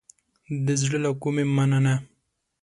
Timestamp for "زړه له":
0.81-1.11